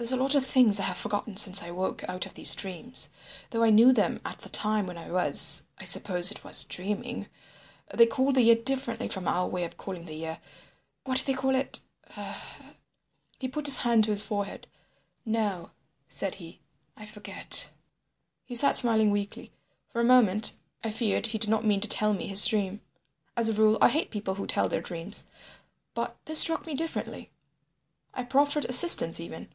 [0.00, 3.10] There's a lot of things I have forgotten since I woke out of these dreams,
[3.50, 7.28] though I knew them at the time when I was—I suppose it was dreaming.
[7.94, 10.40] They called the year differently from our way of calling the year...
[11.04, 11.80] What did they call it?"
[13.40, 14.66] He put his hand to his forehead.
[15.26, 15.70] "No,"
[16.08, 16.60] said he,
[16.96, 17.70] "I forget."
[18.46, 19.52] He sat smiling weakly.
[19.90, 22.80] For a moment I feared he did not mean to tell me his dream.
[23.36, 25.24] As a rule I hate people who tell their dreams,
[25.92, 27.30] but this struck me differently.
[28.14, 29.50] I proffered assistance even.